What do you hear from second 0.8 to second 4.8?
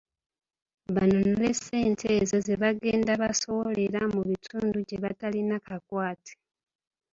Banunule ssente ezo zebagenda basowerera mu bitundu